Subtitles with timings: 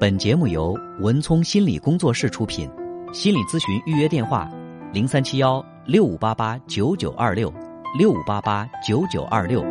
[0.00, 2.66] 本节目由文聪心理工作室出品，
[3.12, 4.50] 心理咨询预约电话：
[4.94, 7.52] 零三七幺六五八八九九二六
[7.98, 9.62] 六五八八九九二六。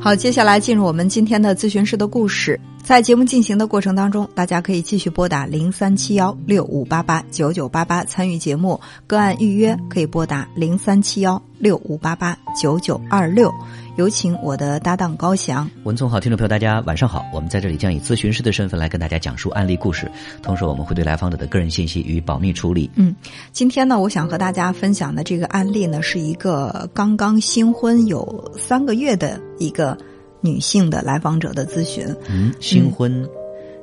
[0.00, 2.58] 好，接下来进入我们今天的咨询师的故事。
[2.88, 8.80] 在节目进行的过程当中，大家可以继续拨打零三七幺六五八八九九八八参与节目。
[9.06, 13.52] 个案预约可以拨打零三七幺六五八八九九二六。
[13.98, 15.70] 有请我的搭档高翔。
[15.84, 17.26] 文聪好，听众朋友，大家晚上好。
[17.30, 20.10] 我们在这里将以咨询师的身份来跟大家讲述案例故事，
[20.42, 22.90] 同时我们会对来访者的个人信息予以保密处理。
[22.94, 23.14] 嗯，
[23.52, 29.94] 今天呢，我想和大家分享的这个案例呢，是一个刚刚新婚有三个月的一个
[30.40, 32.06] 女性的来访者的咨询。
[32.28, 33.28] 嗯，新婚，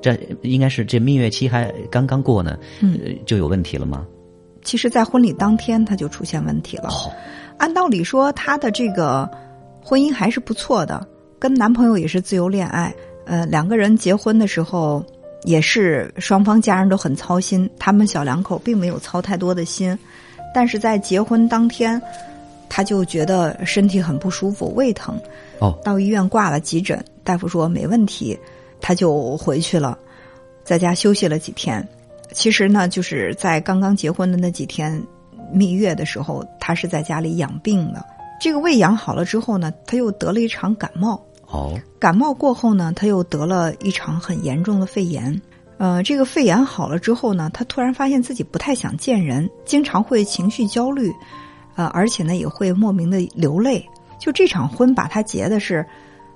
[0.02, 4.06] 这应该是这蜜月期还刚刚过呢，嗯呃就有问题了吗？
[4.64, 6.90] 其实，在婚礼当天，她就出现问题了。
[6.90, 7.12] 哦，
[7.58, 9.30] 按道理说，她的这个
[9.80, 12.92] 婚姻还是不错的，跟男朋友也是自由恋爱。
[13.26, 15.06] 呃，两个人结婚的时候，
[15.44, 19.98] 也是双方家人都很操心，他们小两口并没有操太多的心。
[20.54, 22.02] 但是在结婚当天，
[22.70, 25.20] 她就觉得身体很不舒服，胃疼，
[25.60, 28.38] 哦，到医院挂了急诊，大夫说没问题，
[28.82, 29.98] 他就回去了，
[30.64, 31.88] 在家休息了几天。
[32.32, 35.02] 其实呢，就是在刚刚结婚的那几天，
[35.52, 38.06] 蜜月的时候，他是在家里养病的。
[38.42, 41.24] 这个胃养好了之后呢，他又得了一场感冒。
[41.48, 45.42] 哦，感冒过后呢，他又得了一场很严重的肺炎。
[45.78, 51.14] 呃，这个肺炎好了之后呢，他突然发现自己不太想见人，经常会情绪焦虑，
[51.76, 53.88] 呃，而且呢也会莫名的流泪。
[54.20, 55.86] 就这场婚把他结的是，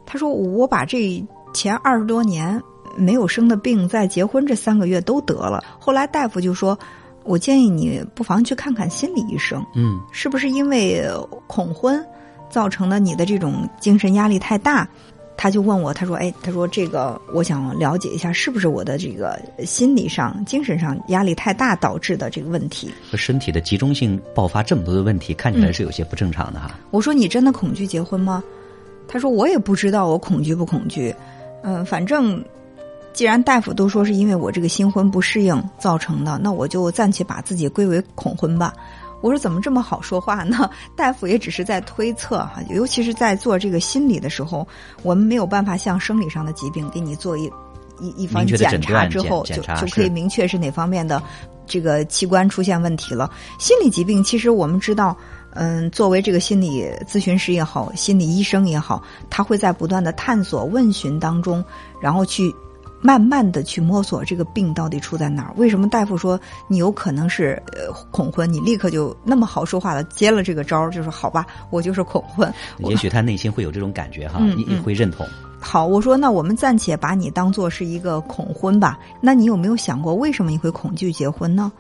[0.06, 2.62] 他说我把这前二十多年
[2.96, 5.64] 没有生的病，在结婚这三个月都得了。
[5.80, 6.78] 后来大夫就说，
[7.24, 9.66] 我建议你不妨去看看心理医生。
[9.76, 11.04] 嗯，是不是因为
[11.48, 12.06] 恐婚
[12.50, 14.88] 造成的你的这种精神压力太大？
[15.42, 28.44] 他就问我，他说：“哎，他说这个，我想了解一下，是不是我的这个心理上、精神上压力太大导致的这个问题和身体的集中性爆发这么多的问题，看起嗯来是有些不正常的哈。？”我说：“你真的恐惧结婚吗？”
[29.08, 31.16] 他说：“我也不知道我恐惧不恐惧，
[31.64, 32.44] 嗯、反正
[33.14, 38.74] 既然大夫都说是因为我这个新婚不适应造成的，那我就暂且把自己归为恐婚吧。”
[39.22, 40.70] 我说怎么这么好说话呢？
[40.96, 44.68] 大夫也只是在推测哈，尤其是在做这个心理的时候，
[45.04, 47.52] 我们没有办法像生理上的疾病给你做一
[48.00, 51.22] 一一番明确的检查之后，就就可以明确是哪方面的
[51.66, 53.30] 这个器官出现问题了。
[53.60, 55.16] 心理疾病其实我们知道，
[55.54, 61.64] 嗯，作为这个心理咨询师也好，心理医生也好，他会在不断的探索问询当中，
[62.02, 62.54] 然后去。
[63.02, 65.54] 慢慢的去摸索这个病到底出在哪儿？
[65.56, 68.52] 为什么大夫说你有可能是呃恐婚？
[68.52, 72.52] 你立刻就那么好说话的接了这个招儿，就说好吧，我就是恐婚。
[72.80, 75.26] 也许他内心会有这种感觉哈，也也嗯嗯会认同。
[75.62, 79.00] 好，我说那我们暂且把你当做是一个恐婚吧。
[79.22, 81.72] 那你有没有想过，为什么你会恐惧结婚呢？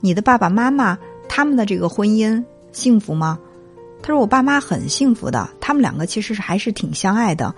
[0.00, 0.96] 你的爸爸妈妈
[1.28, 3.38] 他们的这个婚姻幸福吗？
[4.00, 7.52] 他说我爸妈很幸福的，他们两个其实是还是挺相爱的。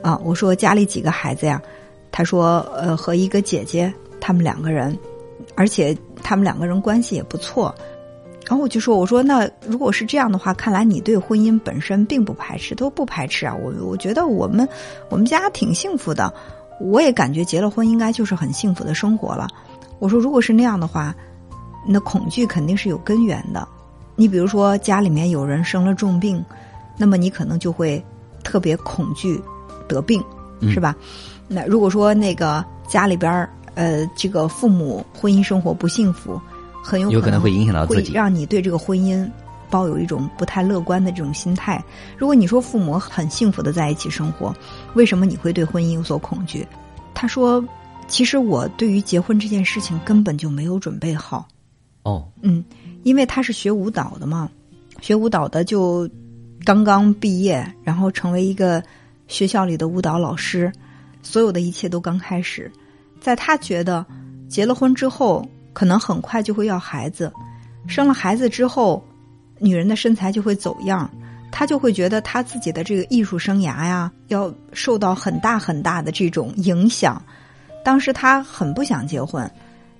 [0.00, 1.60] 啊，我说家里几个孩子呀？
[2.12, 4.96] 他说呃和一个姐姐，他们两个人，
[5.56, 7.74] 而且他们两个人关系也不错。
[8.46, 13.54] 然后我就说：“我说那如果是这样的话，看来你对婚姻本身并不排斥，都不排斥啊。
[13.54, 14.68] 我我觉得我们
[15.08, 16.30] 我们家挺幸福的，
[16.80, 19.48] 我也感觉结了婚应该就是很幸福的生活了。
[20.00, 21.14] 我说如果是那样的话，
[21.86, 23.66] 那恐惧肯定是有根源的。
[24.16, 26.44] 你比如说家里面有人生了重病，
[26.98, 28.04] 那么你可能就会
[28.42, 29.40] 特别恐惧
[29.88, 30.22] 得病，
[30.70, 30.94] 是吧？
[31.48, 36.40] 那如果说那个家里边儿呃这个父母婚姻生活不幸福，
[36.82, 39.28] 很有有可能会影响到自己会让你对这个婚姻
[39.70, 41.82] 抱有一种不太乐观的这种心态。
[42.18, 44.54] 如果你说父母很幸福的在一起生活，
[44.94, 46.66] 为什么你会对婚姻有所恐惧？
[47.14, 47.64] 他说
[48.08, 51.46] ：“其实我对于结婚这件事情根本就没有准备好。
[52.02, 52.64] 哦，嗯，
[53.04, 54.50] 因为他是学舞蹈的嘛，
[55.00, 56.08] 学舞蹈的就
[56.64, 58.82] 刚刚毕业，然后成为一个
[59.32, 60.70] 学校里的舞蹈老师，
[61.22, 62.70] 所有的一切都刚开始。
[63.18, 64.04] 在他觉得
[64.46, 67.32] 结了婚之后，可能很快就会要孩子，
[67.88, 69.02] 生了孩子之后，
[69.58, 71.10] 女人的身材就会走样，
[71.50, 77.20] 他就会觉得他自己的这个艺术生涯呀，要受到很大很大的这种影响。
[77.82, 79.50] 当时他很不想结婚，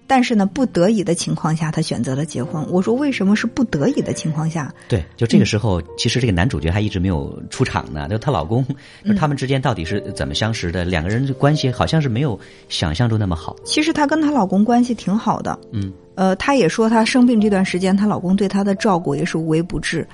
[0.06, 2.62] 但是呢，不得已的情况下，他选择了结婚。
[2.70, 4.72] 我说为什么是不得已的情况下？
[4.88, 8.06] 对，就这个时候，其实这个男主角还一直没有出场呢。
[8.08, 8.62] 就她老公，
[9.04, 10.84] 嗯就他们之间到底是怎么相识的？
[10.84, 12.38] 两个人的关系好像是没有
[12.69, 13.56] 想象中那么好。
[13.64, 20.06] 其实她跟她老公关系挺好的，嗯，呃，她也说她生病这段时间，她老公对她的照顾也是无微不至，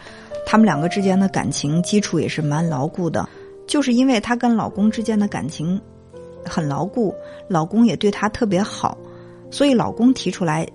[0.46, 3.28] 他们两个之间的感情基础也是蛮牢固的。
[3.66, 5.80] 就是因为她跟老公之间的感情
[6.44, 7.14] 很牢固，
[7.48, 8.96] 老公也对她特别好，
[9.50, 10.66] 所以老公提出来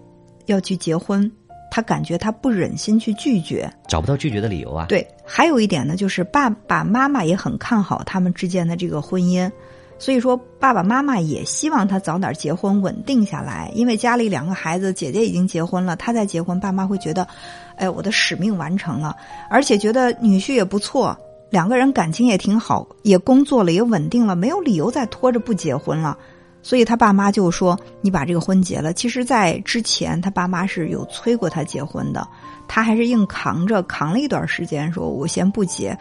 [0.46, 1.32] 要去结婚，
[1.72, 4.86] 她感觉她不忍心去拒绝，找不到拒绝的理由啊。
[4.90, 9.50] 对，还有一点呢，就是爸爸妈妈也很看好他们之间的这个婚姻，
[9.98, 13.72] 所以说爸爸妈妈也希望他早点结婚，稳定下来。
[13.74, 17.28] 因为家里两个孩子，姐姐已经结婚了，他再结婚，爸妈会觉得，
[17.76, 19.16] 哎，我的使命完成了，
[19.50, 21.18] 而且觉得女婿也不错，
[21.50, 26.18] 两个人感情也挺好，也工作了，也稳定了，没有理由再拖着不结婚了。
[26.64, 32.28] 所以他爸妈就说：“你把这个婚结了。”其实，在之前他爸妈是有催过他结婚的，
[32.68, 35.96] 他还是硬扛着扛了一段时间，说我先不结。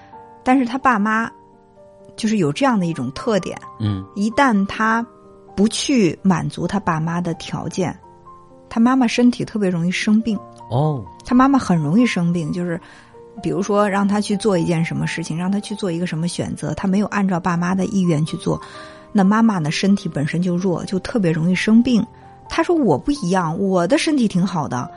[0.44, 1.30] 但是他爸妈
[2.16, 5.04] 就是有这样的一种特点，嗯，一旦他
[5.56, 7.96] 不去满足他爸妈的条件，
[8.68, 10.38] 他妈妈身体特别容易生病。
[10.70, 12.80] 哦，他妈妈很容易生病，就是
[13.42, 18.60] 比如说让他去做一件什么事情，让他去做一个什么选择，他没有按照爸妈的意愿去做，
[19.12, 22.04] 那妈妈呢身体本身就弱，就特别容易生病。
[22.48, 24.90] 他说我不一样，我的身体挺好的，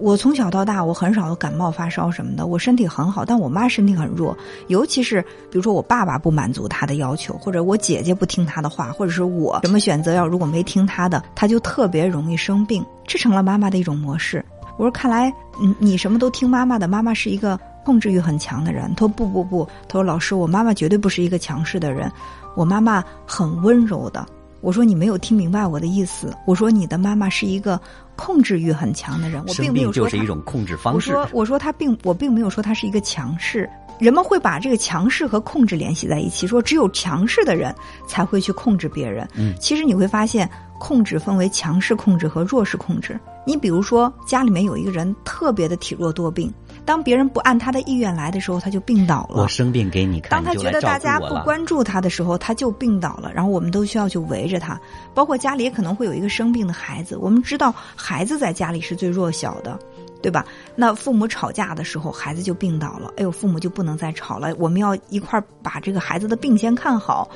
[0.00, 4.36] 我从小到大我很少有感冒发烧什么的，我身体很好，但我妈身体很弱，
[4.68, 5.20] 尤其是
[5.50, 14.44] 比如说我爸爸不满足她的要求，或者我姐姐不听她的话，或者是我什么选择要如果没听她的，她就特别容易生病，这成了妈妈的一种模式。
[14.78, 15.30] 我说看来
[15.60, 18.90] 你你什么都听妈妈的，妈妈是一个控制欲很强的人。
[18.94, 22.10] 他说不不不，他说老师，我妈妈绝对不是一个强势的人，
[22.54, 24.26] 我妈妈很温柔的。
[24.60, 27.80] 我说你没有听明白我的意思，我说你的妈妈是一个
[28.14, 31.10] 控制欲很强的人，我并生没有说就是一种控制方式。
[31.10, 33.68] 我说我说他并我并没有说他是一个强势，
[33.98, 37.74] 人们会把这个强势和控制联系在一起，说只有强势的人
[38.06, 39.28] 才会去控制别人。
[39.34, 40.48] 嗯其实你会发现，
[40.78, 43.18] 控制分为强势控制和弱势控制。
[43.44, 46.52] 你比如说，家里面有一个人特别的体弱多病，
[46.84, 49.48] 当别人不按他的意愿来的时候，他就病倒了我。
[49.48, 51.42] 生病给你看，当他觉得大家不。
[51.42, 54.80] 关注他的时候，他就病倒了，然后我们都需要去围着他。
[55.12, 59.78] 包括家里也可能会有一个生病的孩子，我们知道孩子在家里是最弱小的，
[60.22, 60.44] 对吧？
[60.76, 67.28] 那父母吵架的时候，孩子就病倒了，哎呦，父母就不能再吵了，我们要一块儿把这个孩子的病先看好，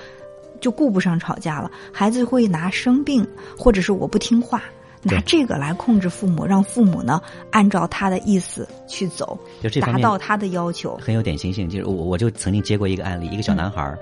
[0.61, 1.71] 就顾不上吵架了。
[1.93, 3.27] 孩子会拿生病，
[3.59, 4.63] 或者是我不听话。
[5.07, 7.21] 拿这个来控制父母，让父母呢
[7.51, 10.97] 按照他的意思去走，达就这达到他的要求。
[11.01, 13.99] 很有典型性，就是我我就曾经接过一个案例，一个小男孩儿，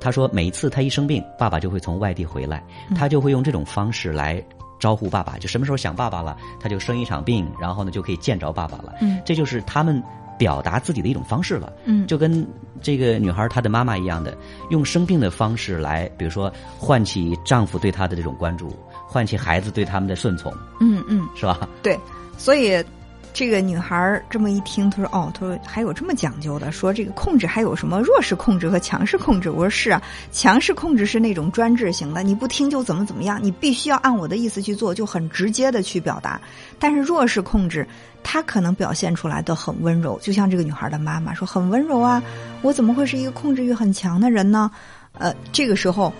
[0.00, 2.96] 他说每一次他一生病，爸爸就会从外地回来，嗯。
[2.96, 4.42] 他就会用这种方式来
[4.78, 8.94] 招呼爸爸，就什么时候想爸爸了，他就生一场病，然后呢就可以见着爸爸了。
[9.00, 9.20] 嗯。
[9.24, 10.02] 这就是他们
[10.36, 11.72] 表达自己的一种方式了。
[11.84, 12.06] 嗯。
[12.06, 12.46] 就跟
[12.82, 14.36] 这个女孩她的妈妈一样的，
[14.68, 18.70] 用生病的方式来，比如说唤起丈夫对她的这种关注，
[19.14, 21.24] 唤起孩子对他们的顺从，嗯嗯。
[21.36, 21.68] 是吧？
[21.84, 21.96] 对，
[22.36, 22.84] 所以
[23.32, 30.02] 这个女孩儿这么一听，她说：“哦，她说还有这么讲究的，说这个控制还有什么弱势控制和强势控制？”我说：“是啊，
[30.32, 36.40] 强势控制是那种专制型的，你不听就怎么怎么样，你必须要按我的意思去做，就很直接的去表达。
[36.80, 37.86] 但是弱势控制，
[38.24, 42.20] 她可能表现出来的很温柔，就像这个女孩的妈妈说很温柔啊，
[42.62, 44.68] 我怎么会是一个控制欲很强的人呢？
[45.16, 46.12] 呃，这个时候，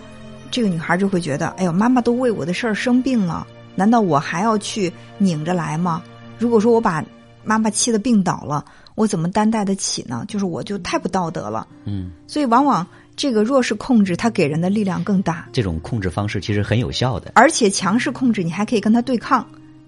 [0.55, 6.01] 这个女孩就会觉得，哎呦，妈妈都为我的事儿生病了。”难道我还要去拧着来吗？
[6.39, 7.05] 如果说我把
[7.43, 8.65] 妈妈气得病倒了，
[8.95, 10.25] 我怎么担待得起呢？
[10.29, 11.67] 就是我就太不道德了。
[11.87, 17.33] 嗯，所以往往这个弱势控制，它给人的力量更大，这种控制方式其实很有效的。
[17.35, 19.45] 而且强势控制你还可以跟他对抗。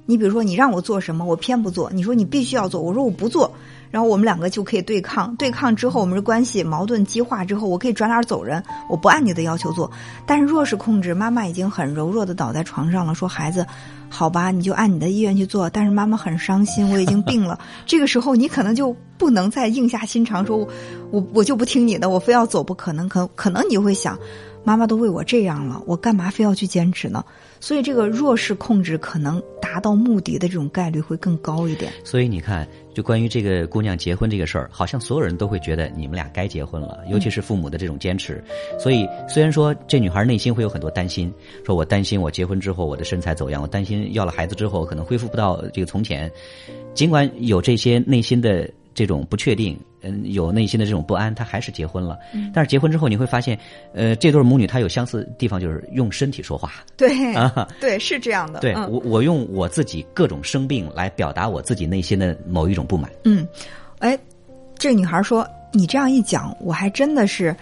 [0.07, 3.53] 你比如说，你让我做什么，我偏不做；你说你必须要做，我说我不做，
[3.91, 5.35] 然后我们两个就可以对抗。
[5.37, 9.91] 对抗之后，我们的关系矛盾激化之后，我可以转脸走人，我不按你的要求做。
[10.25, 13.67] 但是弱势控制，妈妈已经很柔弱的倒在床上了，说孩子，
[14.09, 15.69] 好吧，你就按你的意愿去做。
[15.69, 17.59] 但是妈妈很伤心，我已经病了。
[17.85, 20.69] 这个时候，你可能就不能再硬下心肠说，
[21.11, 23.09] 我我就不听你的，我非要走不可能。
[23.09, 24.17] 可可能你会想，
[24.67, 27.25] 妈妈都为我这样了，我干嘛非要去坚持呢？
[27.61, 31.93] 所以这个弱势控制可能达到目的的这种概率会更高一点。
[32.03, 38.43] 所以你看，就关于这个姑娘结婚这个事儿，好像所有人都会觉得你们俩该结婚了，尤其是父母的这种坚持。
[38.77, 41.33] 所以虽然说这女孩内心会有很多担心，
[41.65, 46.29] 说我担心我结婚之后我的身材走样，我担心要了孩子之后可能恢复不到这个从前。
[46.93, 52.19] 尽管有这些内心的这种不确定，嗯，有内心的这种不安，他还是结婚了。
[52.55, 53.59] 但是结婚之后你会发现，
[53.93, 56.73] 呃，这对母女她有相似的地方，就是用身体说话。
[56.97, 58.61] 对，啊对，是这样的。
[58.61, 63.11] 对、嗯我，我用我自己各种生病来表达我自己内心的某一种不满。
[63.25, 63.47] 嗯，
[63.99, 64.19] 哎，
[64.79, 67.55] 这女孩说：“你这样一讲，我还真的是，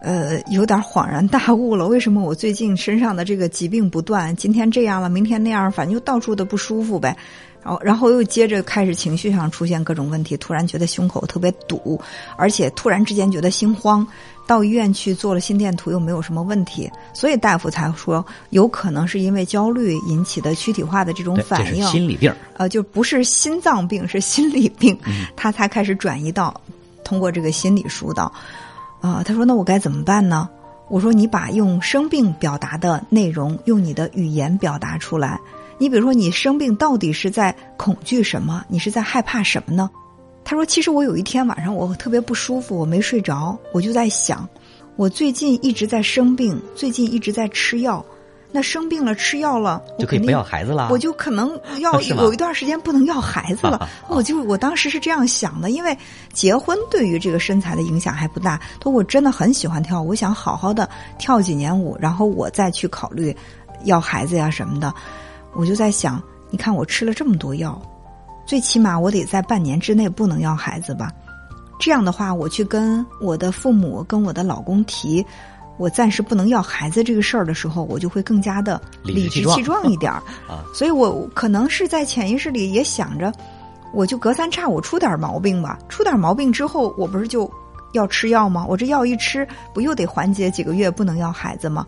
[0.00, 1.86] 呃，有点恍然大悟了。
[1.86, 7.14] 为什么我最近身上的这个疾病不断，今天这样了，明天那样，反正就到处的不舒服呗。
[7.62, 12.00] 然后，然后又接着开始情绪上出现各种问题，突然觉得胸口特别堵，
[12.36, 14.06] 而且突然之间觉得心慌。
[14.46, 22.34] 到医院去做了心电图，又没有什么问题，所以大夫才说有可能是因为焦虑引起的躯体化的这种反应，心理病。
[22.56, 24.98] 呃，就不是心脏病，是心理病，
[25.36, 26.52] 他才开始转移到
[27.04, 28.32] 通过这个心理疏导。
[29.00, 30.48] 啊，他说那我该怎么办呢？
[30.88, 35.38] 我说你把用生病表达的内容用你的语言表达出来。
[35.80, 38.62] 你比如说，你生病到底是在恐惧什么？
[38.68, 39.88] 你是在害怕什么呢？
[40.44, 44.46] 他说：“其实我有一天晚上我特别不舒服，我没睡着，我就在想，
[44.96, 48.04] 我最近一直在生病，最近一直在吃药。
[48.52, 50.88] 那生病了吃药了，就可以不要孩子了。
[50.90, 53.88] 我就可能 要有一段时间不能要孩子了。
[54.08, 55.96] 我就我当时是这样想的，因为
[56.32, 58.60] 结婚对于这个身材的影响还不大。
[58.82, 63.34] 说我真的很喜欢跳舞，我想好好的跳几年舞，然后我再去考虑
[63.84, 64.92] 要孩子呀什么的。”
[65.54, 67.80] 我就在想，你看我吃了这么多药，
[68.46, 71.10] 最起码我得在半年之内不能要孩子吧？
[71.78, 75.24] 这样的话，我去跟我的父母、跟我的老公提，
[75.78, 80.62] 我暂时不能要孩子这个事儿的时候，我就会更加的理直气壮一点儿 啊。
[80.74, 83.32] 所以我可能是在潜意识里也想着，
[83.94, 87.50] 我就隔三差五出点毛病吧，出点毛病之后，我不是就
[87.92, 88.66] 要吃药吗？
[88.68, 91.86] 我这药一吃，不又得缓解几个月不能要孩子吗？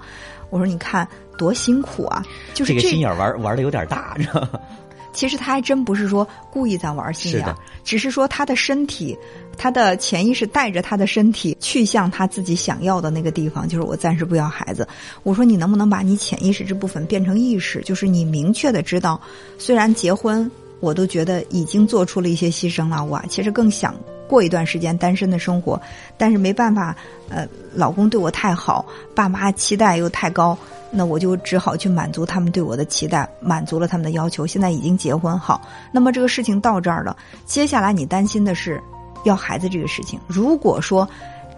[0.52, 1.08] 我说你看。
[1.38, 2.24] 多辛苦啊！
[2.54, 4.50] 就是这个心眼玩玩的有点大，知道吗？
[5.12, 9.18] 其实他还真不是说故意在玩心眼，只是说他的身体，
[9.56, 13.66] 他的潜意识带着他的身体去向他自己想要的那个地方。
[13.66, 14.86] 就是我暂时不要孩子。
[15.24, 17.80] 我说你能不能把你潜意识这部分变成意识？
[17.80, 19.20] 就是你明确的知道，
[19.58, 20.48] 虽然结婚，
[20.80, 23.02] 我都觉得已经做出了一些牺牲了。
[23.02, 23.96] 我其实更想
[24.32, 25.78] 过一段时间单身的生活，
[26.16, 26.96] 但是没办法，
[27.28, 28.82] 呃，老公对我太好，
[29.14, 30.56] 爸妈期待又太高。
[30.90, 34.46] 那我就只好去满足他们对我的期待，满足了他们的要求。
[34.46, 35.60] 现在已经结婚好，
[35.92, 37.14] 那么这个事情到这儿了。
[37.44, 38.82] 接下来你担心的是
[39.24, 40.18] 要孩子这个事情。
[40.26, 41.06] 如果说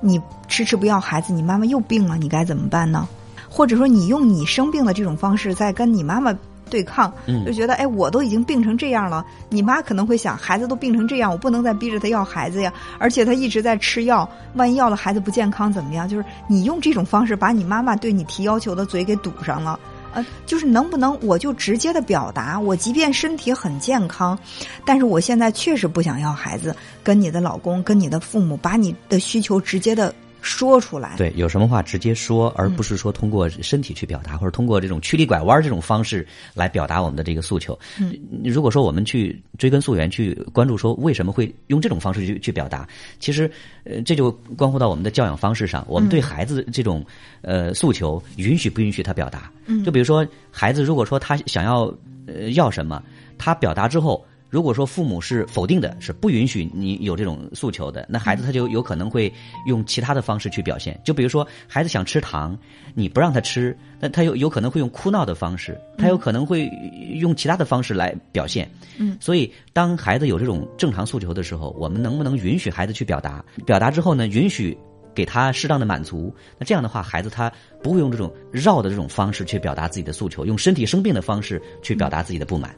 [0.00, 3.06] 你迟迟不要孩子，你妈妈又病了，你该怎么办呢？
[3.48, 6.36] 或者说你用你生病的这种方式在跟你妈妈？
[6.70, 7.12] 对抗，
[7.46, 12.72] 就觉得哎，我都已经病成这样了，你妈可能会想，孩子都病成这样，我不能再逼着他要孩子呀。
[12.98, 16.08] 而且他一直在吃药，万一要了孩子不健康怎么样？
[16.08, 19.78] 就是你用这种方式把你妈妈对你提要求的嘴给堵上了，
[20.12, 24.38] 呃，就是能不能我就直接的表达，我即便身体很健康，
[24.84, 30.14] 但是我现在确实不想要孩子，跟你的老公、跟你的父母把你的需求直接的。
[30.44, 37.76] 说出来，对，有什么话直接说，而不是说通过身体去表达，或者通过这种曲里拐弯这种方式来表达我们的这个诉求。
[37.98, 42.86] 嗯，如果说我们去追根溯源，去关注说为什么会用这种方式去去表达，
[43.18, 43.50] 其实
[43.84, 47.02] 呃这就关乎到我们的教养方式上，我们对孩子这种
[47.40, 49.50] 呃诉求允许不允许他表达？
[49.64, 51.84] 嗯，就比如说孩子如果说他想要
[52.26, 53.02] 呃要什么，
[53.38, 54.22] 他表达之后。
[54.54, 59.32] 如果说父母是否定的，是不允许你有这种诉求的，那孩子他就有可能会
[59.66, 60.96] 用其他的方式去表现。
[61.02, 62.56] 就比如说，孩子想吃糖，
[62.94, 66.70] 你不让他吃，那他有有可能会用哭闹的方式，他有可能会
[67.16, 68.70] 用其他的方式来表现。
[68.96, 73.44] 嗯，所以当孩子有这种正常诉求的时候，我们能不能允许孩子去表达？
[73.66, 74.78] 表达之后呢，允许
[75.16, 76.32] 给他适当的满足。
[76.60, 82.72] 那这样的话，孩子他不会用这种绕的这种方式去表达自己的诉求，用身体生病的方式去表达自己的不满。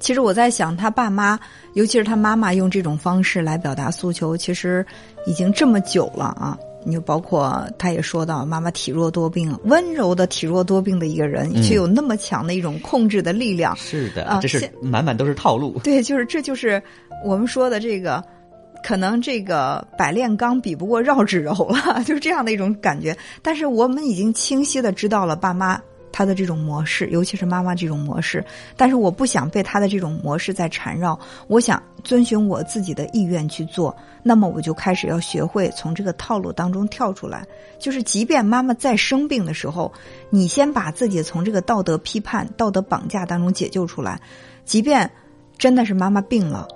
[0.00, 1.38] 其实我在想，他爸妈，
[1.74, 4.84] 尤其是他妈妈，用这种方式来表达诉求，其实
[5.26, 6.58] 已经这么久了啊！
[6.82, 13.76] 你就包括他也说到，妈妈体弱多病，温柔的体弱多病的一个人，却有那么强的一种控制的力量。
[13.76, 15.78] 是的，这是满满都是套路。
[15.84, 16.82] 对，就是这就是
[17.22, 18.24] 我们说的这个，
[18.82, 23.14] 可能这个百炼钢比不过绕指柔了， 就是这样的一种感觉。
[23.42, 25.78] 但是我们已经清晰的知道了，爸妈。
[26.12, 28.44] 他的这种模式，尤其是妈妈这种模式，
[28.76, 33.96] 但是我不想被他的这种模式在缠绕，我想遵循我自己的意愿去做。
[34.22, 37.46] 那么我就开始要学会从这个套路当中跳出来，
[37.78, 39.92] 就是即便妈妈再生病的时候，
[40.28, 44.20] 你先把自己从这个道德批判、道德绑架当中解救出来。
[44.64, 45.10] 即便
[45.56, 46.68] 真的是妈妈病了，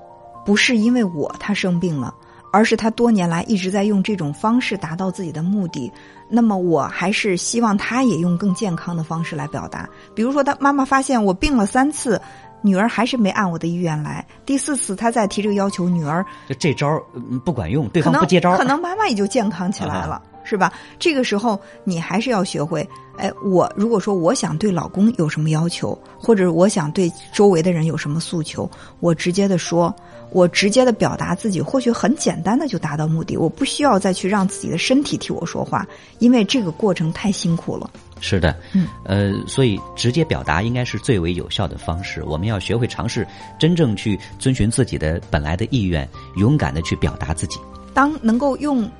[0.47, 2.15] 不是因为我她生病了。
[2.55, 5.93] 而是他多年来一直在用这种方式达到自己的目的，
[6.29, 9.89] 那么我还是希望他也用更健康的方式来表达。
[10.15, 12.21] 比如说，他妈妈发现我病了三次，
[12.63, 16.25] 女儿还是没按我的意愿来，第四次他再提这个要求，女儿
[16.61, 17.03] 这招
[17.45, 20.23] 不管用，对方不接招，可能妈妈也就健康起来了。
[20.45, 20.73] 是吧？
[20.99, 22.87] 这个时候你还是要学会，
[23.17, 28.71] 哎，我如果说我想对老公有什么要求，或者我想对周围的人有什么诉求，
[29.01, 29.95] 我直接的说，
[30.31, 35.87] 我直接的表达自己，或许很简单的就达到目的，我不需要再去让自己的身体替我说话，
[36.19, 37.91] 因为这个过程太辛苦了。
[38.21, 42.23] 是的，嗯，呃，所以直接表达应该是最为有效的方式。
[42.25, 43.27] 我们要学会尝试
[43.59, 47.59] 真正去遵循自己的本来的意愿，勇敢的去表达自己。
[47.93, 48.91] 当能够用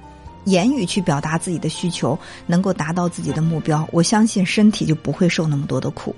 [0.45, 6.15] 言语去表达自己的需求，能够达到自己的目标，我相信身体就不会受那么多的苦。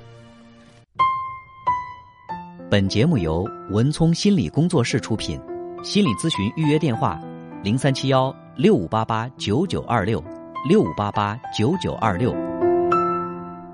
[2.69, 5.41] 本节目由文聪心理工作室出品，
[5.83, 7.21] 心理咨询预约电话：
[7.63, 10.23] 零三七幺六五八八九九二六
[10.69, 12.46] 六五八八九九二六。